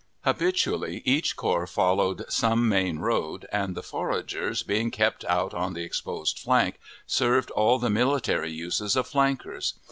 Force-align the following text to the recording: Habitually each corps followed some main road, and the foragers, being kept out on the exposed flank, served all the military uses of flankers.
Habitually 0.23 1.03
each 1.05 1.35
corps 1.35 1.67
followed 1.67 2.25
some 2.27 2.67
main 2.67 2.97
road, 2.97 3.45
and 3.51 3.75
the 3.75 3.83
foragers, 3.83 4.63
being 4.63 4.89
kept 4.89 5.23
out 5.25 5.53
on 5.53 5.75
the 5.75 5.83
exposed 5.83 6.39
flank, 6.39 6.79
served 7.05 7.51
all 7.51 7.77
the 7.77 7.91
military 7.91 8.51
uses 8.51 8.95
of 8.95 9.05
flankers. 9.05 9.75